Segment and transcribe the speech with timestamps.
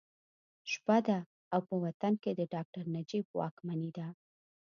[0.71, 1.19] شپه ده
[1.53, 4.07] او په وطن کې د ډاکټر نجیب واکمني ده